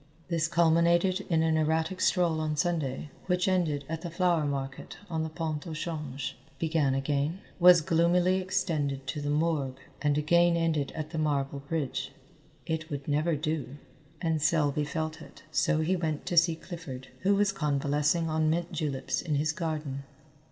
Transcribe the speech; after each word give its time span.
This 0.29 0.47
culminated 0.47 1.27
in 1.29 1.43
an 1.43 1.57
erratic 1.57 2.01
stroll 2.01 2.39
on 2.39 2.57
Sunday 2.57 3.11
which 3.27 3.47
ended 3.47 3.85
at 3.87 4.01
the 4.01 4.09
flower 4.09 4.45
market 4.47 4.97
on 5.11 5.21
the 5.21 5.29
Pont 5.29 5.67
au 5.67 5.75
Change, 5.75 6.35
began 6.57 6.95
again, 6.95 7.39
was 7.59 7.81
gloomily 7.81 8.41
extended 8.41 9.05
to 9.05 9.21
the 9.21 9.29
morgue, 9.29 9.77
and 10.01 10.17
again 10.17 10.57
ended 10.57 10.91
at 10.95 11.11
the 11.11 11.19
marble 11.19 11.59
bridge. 11.59 12.13
It 12.65 12.89
would 12.89 13.07
never 13.07 13.35
do, 13.35 13.77
and 14.23 14.41
Selby 14.41 14.85
felt 14.85 15.21
it, 15.21 15.43
so 15.51 15.81
he 15.81 15.95
went 15.95 16.25
to 16.25 16.35
see 16.35 16.55
Clifford, 16.55 17.09
who 17.19 17.35
was 17.35 17.51
convalescing 17.51 18.27
on 18.27 18.49
mint 18.49 18.71
juleps 18.71 19.21
in 19.21 19.35
his 19.35 19.53
garden. 19.53 20.01